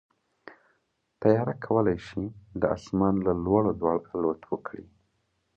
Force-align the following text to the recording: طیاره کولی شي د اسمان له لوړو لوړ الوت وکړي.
طیاره 1.21 1.55
کولی 1.65 1.97
شي 2.07 2.23
د 2.59 2.61
اسمان 2.75 3.15
له 3.25 3.33
لوړو 3.45 3.71
لوړ 3.81 3.97
الوت 4.13 4.41
وکړي. 4.51 4.85